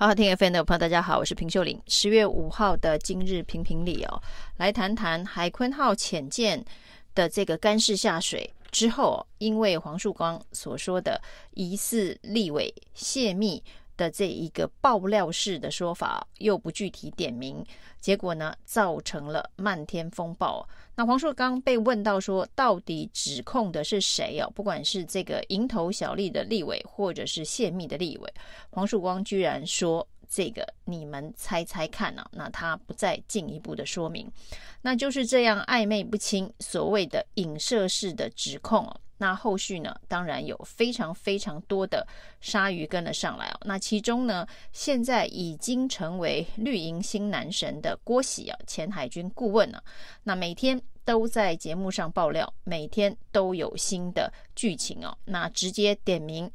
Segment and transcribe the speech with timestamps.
[0.00, 1.82] 好好听 FM 的朋友，大家好，我是平秀玲。
[1.88, 4.22] 十月五号的今日评评理哦，
[4.58, 6.64] 来谈谈海鲲号潜舰
[7.16, 11.20] 的这个干式下水之后，因为黄树光所说的
[11.54, 13.60] 疑似立委泄密
[13.98, 17.62] 的这一个爆料式的说法，又不具体点名，
[18.00, 20.66] 结果呢，造成了漫天风暴。
[20.94, 24.50] 那黄树光被问到说，到底指控的是谁哦？
[24.54, 28.34] 不管是这个蝇头小利的立委，或者是泄密的立委，
[28.70, 34.30] 黄树光居然说：“这个你们猜猜看呢、？”那他不再进一步的说明，
[34.82, 38.88] 那就是这样暧昧不清，所谓的影射式的指控。
[39.18, 42.06] 那后续呢，当然有非常非常多的
[42.40, 43.60] 鲨鱼跟了上来哦。
[43.64, 49.84] 那其中呢，现在已经成为绿营新男神的郭喜啊，前海军顾问呢、啊，
[50.22, 55.16] 那每天都在节目上爆料，每天都有新的剧情哦。
[55.24, 56.50] 那直接点名。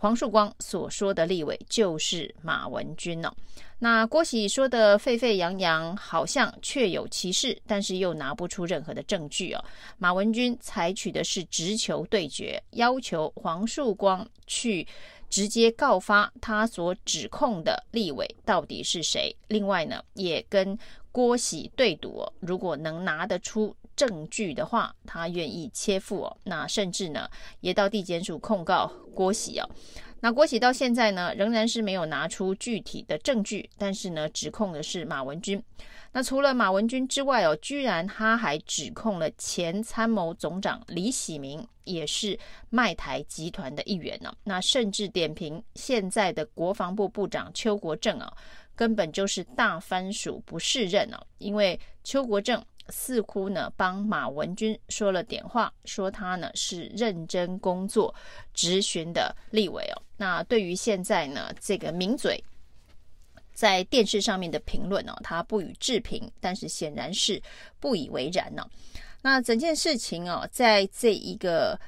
[0.00, 3.32] 黄树光所说的立委就是马文君哦。
[3.80, 9.64] 那郭喜说的沸沸扬扬，好像确有其事，但是又拿不出任何的证据哦。
[9.98, 14.86] 马文君采取的是直球对决，要求黄树光去
[15.28, 19.34] 直接告发他所指控的立委到底是谁。
[19.48, 20.78] 另外呢，也跟
[21.10, 23.74] 郭喜对赌，如果能拿得出。
[23.98, 26.36] 证据的话，他愿意切腹哦。
[26.44, 29.68] 那甚至呢，也到地检署控告郭喜哦。
[30.20, 35.60] 那郭喜到现在呢，仍然是没有拿出具体的证据，但是呢，指控的是马文君。
[36.12, 42.38] 那除了马文君之外哦，居然他还指控了前参谋总长李喜明，也是
[42.70, 44.32] 卖台集团的一员呢。
[44.44, 48.32] 那甚至点评现在的国防部部长邱国正啊，
[48.74, 52.64] 根本就是大番薯不识任哦，因为邱国正。
[52.88, 58.14] 似乎呢，帮马文君说了点话，说他呢是认真工作、
[58.52, 60.02] 执询的立委哦。
[60.16, 62.42] 那对于现在呢这个名嘴
[63.52, 67.42] 在电视上面的评论哦，他不予置评，但是显然是
[67.80, 68.64] 不以为然呢、
[69.20, 71.78] 那整件事情哦，在这一个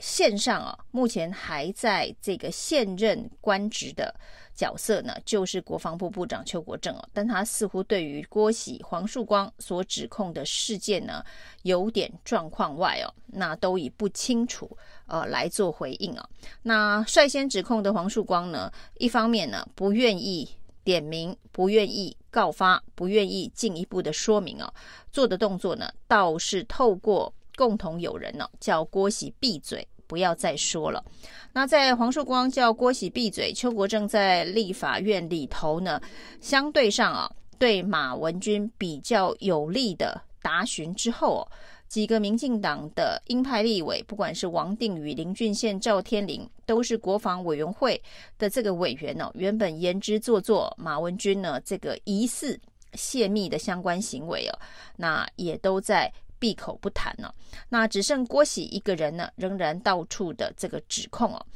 [0.00, 4.14] 线上啊、目前还在这个现任官职的。
[4.52, 11.24] 角色呢，就是国防部部长邱国正哦，但他似乎对于郭喜、黄树光所指控的事件呢，
[11.62, 16.28] 有点状况外哦，那都以不清楚呃来做回应哦。
[16.60, 20.46] 那率先指控的黄树光呢，一方面呢不愿意
[20.84, 24.70] 点名，不愿意告发，不愿意进一步的说明哦，
[25.10, 29.86] 做的动作呢，倒是透过共同友人呢、叫郭喜闭嘴。
[30.06, 31.04] 不要再说了。
[31.52, 36.00] 那在黄树光叫郭喜闭嘴，邱国正在立法院里头呢，
[36.40, 41.46] 相对上啊，对马文君比较有利的答询之后，
[41.86, 48.02] 几个民进党的鹰派立委，不管是王定宇、林俊宪、赵天麟，都是国防委员会
[48.36, 52.58] 的这个委员呢，原本言之凿凿，马文君呢这个疑似
[52.94, 54.58] 泄密的相关行为哦，
[54.96, 56.12] 那也都在。
[56.40, 57.32] 闭口不谈了，
[57.68, 61.46] 那只剩郭喜一个人呢，仍然到处的这个指控哦。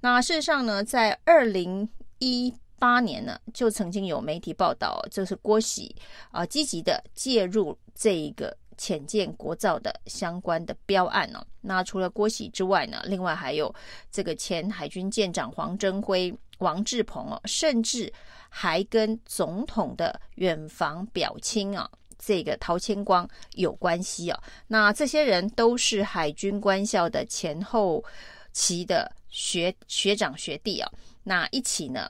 [0.00, 1.88] 那事实上呢，在二零
[2.18, 5.94] 一八年呢，就曾经有媒体报道，就是郭喜
[6.32, 11.46] 啊积极的介入这一个浅见国造的相关的标案哦。
[11.60, 13.72] 那除了郭喜之外呢，另外还有
[14.10, 18.12] 这个前海军舰长黄征辉、王志鹏哦，甚至
[18.48, 21.88] 还跟总统的远房表亲啊。
[22.24, 28.04] 这个陶谦光有关系啊，那这些人都是海军官校的前后
[28.52, 30.88] 期的学学长学弟啊，
[31.24, 32.08] 那一起呢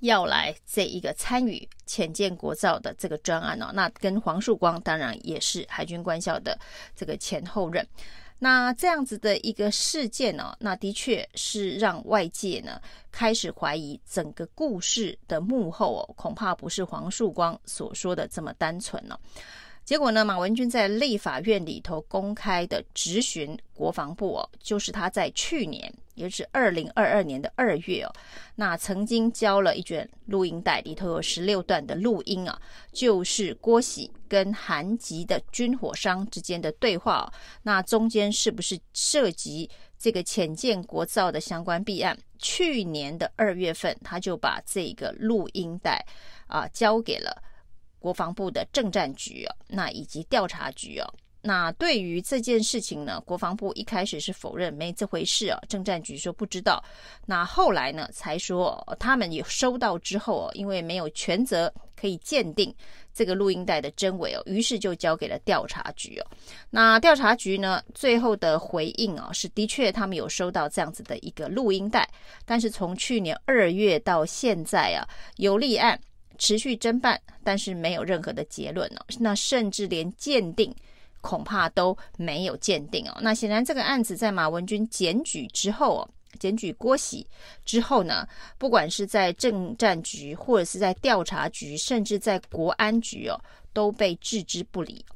[0.00, 6.58] 要来这一个参与浅见国造的这个专案哦，那跟黄树光当然也是海军官校的
[6.94, 7.86] 这个前后任。
[8.38, 12.80] 那这样子的一个事件呢、哦，那的确是让外界呢
[13.10, 19.18] 开始怀疑整个故事的幕后哦，恐怕不是黄树光所说的这么单纯了、哦。
[19.84, 25.92] 结果呢，马文君在立法院里头公开的质询国防部哦，就是他在去年。
[26.14, 28.12] 也就是二零二二年的二月哦，
[28.56, 32.60] 那曾经交了一卷录音带，里头有十六段的录音啊，
[32.92, 37.32] 就是郭喜跟韩籍的军火商之间的对话哦。
[37.62, 39.68] 那中间是不是涉及
[39.98, 42.16] 这个浅见国造的相关弊案？
[42.38, 46.04] 去年的二月份，他就把这个录音带
[46.46, 47.42] 啊交给了
[47.98, 51.14] 国防部的政战局哦，那以及调查局哦。
[51.46, 56.82] 那对于这件事情呢，国防部一开始是否认没这回事啊，政战局说不知道。
[57.26, 62.74] 那后来呢，才说他们有收到之后哦，因为没有权责可以鉴定
[63.12, 66.26] 这个录音带的真伪哦，于是就交给了调查局哦。
[66.70, 72.08] 那调查局呢，最后的回应哦，是的确他们有收到这样子的一个录音带，
[72.46, 75.06] 但是从去年二月到现在啊，
[75.36, 76.00] 有立案
[76.38, 79.04] 持续侦办，但是没有任何的结论哦。
[79.20, 80.74] 那甚至连鉴定
[81.24, 83.16] 恐怕都没有鉴定哦。
[83.22, 86.08] 那显然这个案子在马文君检举之后哦。
[86.40, 87.24] 检举郭喜
[87.64, 88.26] 之后呢，
[88.58, 93.40] 不管是在政战局，或者是在调查局，甚至在国安局哦，
[93.72, 95.06] 都被置之不理。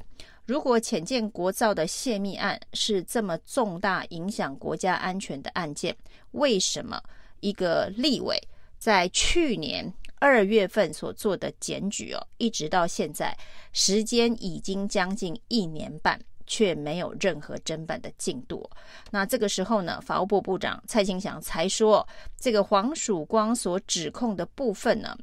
[0.47, 5.95] 如果浅见国造的泄密案是这么重大影响国家安全的案件，
[6.31, 7.03] 为什么
[7.41, 8.41] 一个立委
[8.79, 13.37] 在去年二月份所做的检举哦，一直到现在，
[13.73, 16.21] 时间已经将近一年半。
[16.51, 18.67] 却没有任何侦办的进度。
[19.11, 22.09] 那这个时候呢，法务部部长蔡清祥才说，
[22.41, 25.15] 这个黄曙光所指控的部分呢，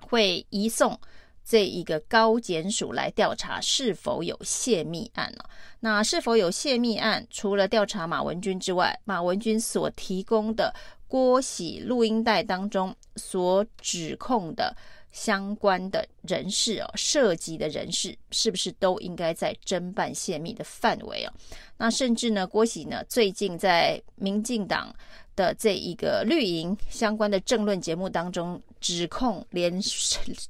[0.00, 0.98] 会移送
[1.44, 5.44] 这一个高检署来调查是否有泄密案呢？
[5.80, 7.26] 那是否有泄密案？
[7.28, 10.74] 除了调查马文君之外，马文君所提供的
[11.08, 14.76] 郭喜录音带当中所指控的。
[15.10, 21.32] 相关的人士哦，涉及的人士是不是都应该在侦办泄密的范围哦？
[21.78, 24.94] 那甚至呢，郭喜呢最近在民进党
[25.34, 29.80] 的这一个绿营相关的政论节目当中，指控连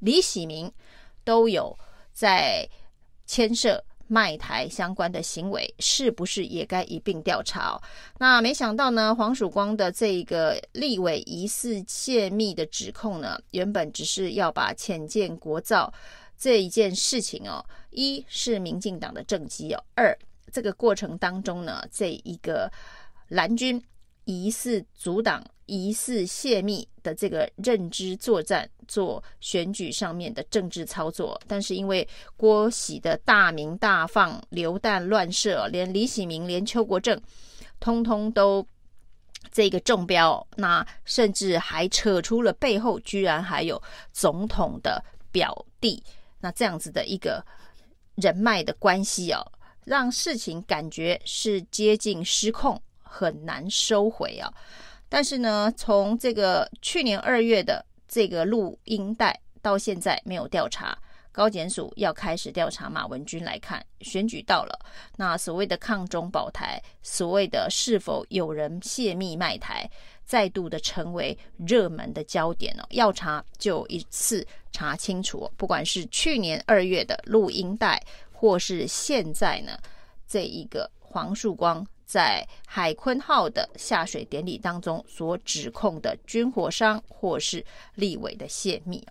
[0.00, 0.70] 李喜明
[1.22, 1.78] 都有
[2.12, 2.68] 在
[3.24, 3.82] 牵涉。
[4.08, 7.80] 卖台相关的行为是不是也该一并调查？
[8.18, 15.92] 那没想到呢，黄曙光的这个立委疑似泄密的指控呢，原本只是要把潜舰国造
[16.36, 20.18] 这一件事情哦，一是民进党的政绩哦，二
[20.50, 22.70] 这个过程当中呢，这一个
[23.28, 23.80] 蓝军
[24.24, 25.44] 疑似阻挡。
[25.68, 37.20] 疑似泄密的这个认知作战，做选举上面的政治操作，但是因为郭喜的大鸣大放、流弹乱射，连李喜明、连邱国正，
[37.78, 38.66] 通通都
[39.52, 43.80] 这个中标，那甚至还扯出了背后居然还有
[44.10, 46.02] 总统的表弟，
[46.40, 47.44] 那这样子的一个
[48.14, 49.52] 人脉的关系哦，
[49.84, 54.50] 让事情感觉是接近失控，很难收回啊。
[55.08, 60.96] 但是呢，从这个去年二月的这个录音带到现在没有调查，
[61.32, 64.78] 高检署要开始调查马文君来看，选举到了，
[65.16, 69.88] 那所谓的抗中保台，所谓的是否有人泄密卖台，
[70.24, 72.84] 再度的成为热门的焦点哦。
[72.90, 78.02] 要查就一次查清楚，不管是去年二月的录音带，
[78.32, 79.78] 或是现在呢
[80.26, 81.86] 这一个黄曙光。
[82.08, 87.62] 在海鲲号的下水典礼当中所指控的军火商或是
[87.96, 89.06] 立委的泄密，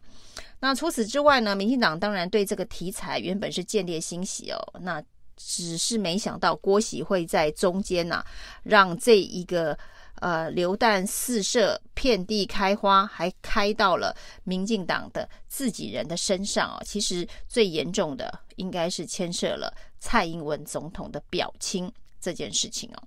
[0.60, 5.00] 那除此之外呢，民进党当然对这个题材原本是见猎心喜哦，那
[5.36, 8.26] 只是没想到郭喜会在中间呐、啊，
[8.64, 9.78] 让这一个
[10.16, 16.82] 呃流弹四射，遍地开花，还开到了民进党的自己人的身上哦。
[16.84, 21.94] 其实最严重的应该是牵涉了蔡英文总统的表亲。
[22.28, 23.02] 这件事情哦，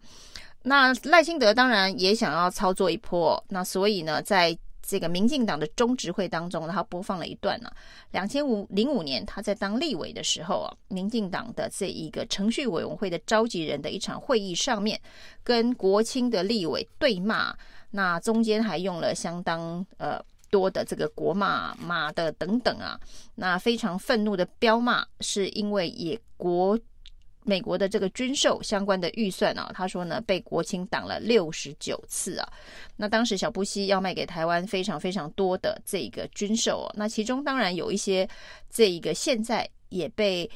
[0.62, 7.70] 那赖清德当然也想要操作一波，那所以呢，在这个民进党的中执会当中，他播放了一段呢，
[8.12, 14.98] 两千五零五年他在当立委的时候啊，民进党的这一个程序委员会的召集人的一场会议上面，
[15.44, 17.54] 跟国青的立委对骂，
[17.90, 20.18] 那中间还用了相当呃
[20.50, 22.98] 多的这个国骂、骂的等等啊，
[23.34, 26.78] 那非常愤怒的飙骂，是因为也国。
[27.42, 32.48] 美国的这个军售相关的预算啊，他说呢，被国青挡了六十九次啊。
[32.96, 38.28] 那当时小布希要卖给台湾非常非常多的这个军售哦，那其中当然有一些
[38.70, 40.48] 这一个现在也被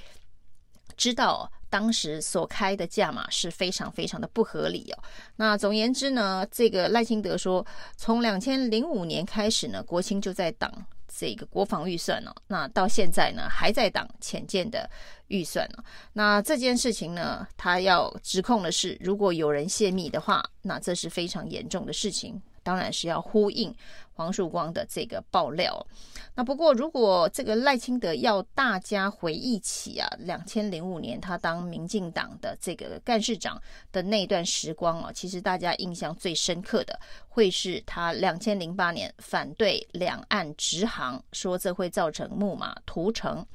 [0.96, 5.02] 知道，当时所开的价码是非常非常的不合理哦。
[5.36, 10.70] 那总言之呢，这个赖清德说，从两千零五年开始呢，国青就在挡。
[11.16, 14.90] 这个国防预算呢、哦，那到现在呢还在挡潜舰的
[15.28, 15.84] 预算呢。
[16.14, 22.42] 那这件事情呢，他要指控的是，如果有人泄密的话，那这是非常严重的事情。
[22.64, 23.72] 当然是要呼应
[24.14, 25.86] 黄曙光的这个爆料。
[26.34, 33.60] 那不过，如果这个赖清德要大家回忆起啊，两千零五年他当民进党的这个干事长
[33.92, 43.46] 的那段时光啊，其实大家印象最深刻的会是他两千零八年反对两岸直航，说这会造成木马屠城。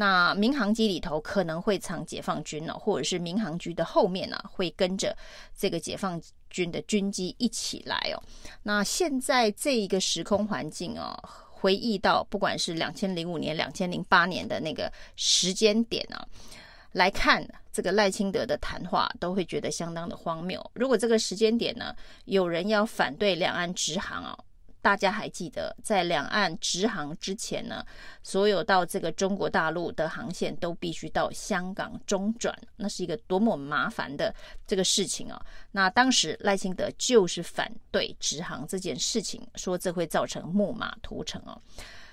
[0.00, 5.12] 那民航机里头可能会藏解放军呢，或者是民航局的后面呢会跟着
[5.56, 8.22] 这个解放军的军机一起来哦。
[8.62, 11.18] 那现在这一个时空环境哦，
[11.50, 16.24] 回忆到不管是两千零五年、两千零八年的那个时间点啊，
[16.92, 20.64] 来看这个赖清德的谈话，都会觉得相当的荒谬。
[20.74, 21.92] 如果这个时间点呢，
[22.26, 24.38] 有人要反对两岸直航啊。
[24.88, 27.84] 大家还记得，在两岸直航之前呢，
[28.22, 34.34] 所有到这个中国大陆的航线都必须到香港中转，那是一个多么麻烦的
[34.66, 35.38] 这个事情啊！
[35.72, 41.60] 那当时赖清德就是反对直航这件事情，说这会造成木马屠城哦。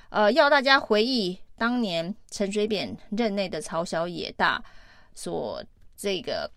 [0.10, 4.62] 呃，要大家回忆当年陈水扁任内的朝小野大
[5.14, 5.64] 所
[5.96, 6.52] 这个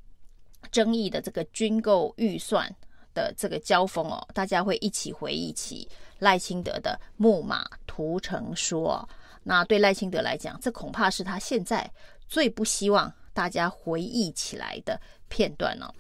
[0.73, 2.75] 争议的这个军购预算。
[3.19, 5.89] 的这个交锋哦，大家会一起回忆起
[6.21, 9.09] 赖清德的木马屠城说。
[9.43, 11.91] 那对赖清德来讲，这恐怕是他现在
[12.29, 15.93] 最不希望大家回忆起来的片段哦。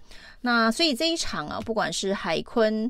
[0.42, 2.88] 那所以这一场啊，不管是海坤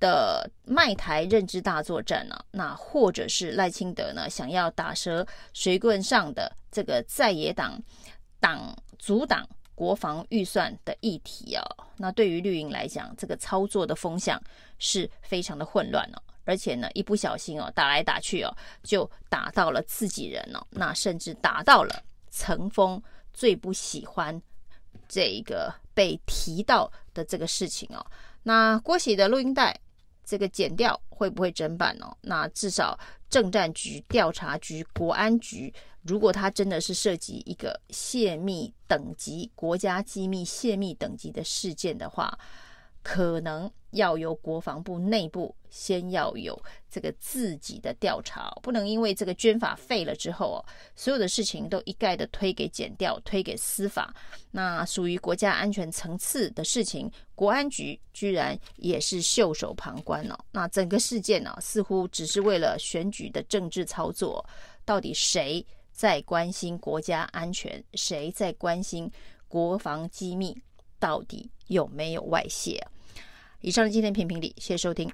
[0.00, 7.80] 的卖台认知大作战呢，那或者是赖清德呢想要打蛇随棍上的这个在野党
[8.40, 9.46] 党阻挡。
[9.78, 11.62] 国防预算的议题哦，
[11.96, 14.42] 那对于绿营来讲，这个操作的风向
[14.80, 23.00] 是非常的混乱哦，而且呢，一不小心哦，打来打去哦，就打到了自己人哦，那甚至打到了陈峰
[23.32, 24.42] 最不喜欢
[25.08, 28.04] 这个被提到的这个事情哦。
[28.42, 29.78] 那郭喜的录音带
[30.24, 32.16] 这个剪掉会不会整版哦？
[32.20, 32.98] 那至少
[33.30, 35.72] 政战局、调查局、国安局。
[36.08, 42.36] 如果它真的是涉及一个泄密等级、国家机密泄密等级的事件的话，
[43.02, 46.60] 可能要由国防部内部先要有
[46.90, 50.58] 这个自己的调查，不能因为这个捐法废了之后哦，
[50.96, 54.14] 所有的事情都一概的推给检调、推给司法。
[54.50, 60.36] 那属于国家安全层次的事情，国安局居然也是袖手旁观哦。
[60.50, 64.44] 那整个事件呢，似乎只是为了选举的政治操作，
[64.84, 65.64] 到底谁？
[65.98, 69.10] 在关心国家安全，谁在关心
[69.48, 70.56] 国防机密
[71.00, 72.80] 到底有没有外泄？
[73.62, 75.10] 以上的今天评评理，谢谢收听。